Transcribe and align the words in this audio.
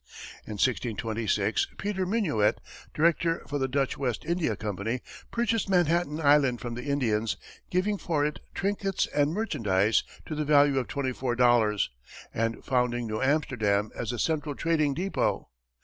In 0.47 0.53
1626, 0.53 1.67
Peter 1.77 2.07
Minuit, 2.07 2.59
director 2.91 3.43
for 3.47 3.59
the 3.59 3.67
Dutch 3.67 3.99
West 3.99 4.25
India 4.25 4.55
Company, 4.55 4.99
purchased 5.29 5.69
Manhattan 5.69 6.19
Island 6.19 6.59
from 6.59 6.73
the 6.73 6.85
Indians, 6.85 7.37
giving 7.69 7.99
for 7.99 8.25
it 8.25 8.39
trinkets 8.55 9.05
and 9.13 9.31
merchandise 9.31 10.03
to 10.25 10.33
the 10.33 10.43
value 10.43 10.79
of 10.79 10.87
$24, 10.87 11.89
and 12.33 12.65
founding 12.65 13.05
New 13.05 13.21
Amsterdam 13.21 13.91
as 13.95 14.09
the 14.09 14.17
central 14.17 14.55
trading 14.55 14.95
depot. 14.95 15.49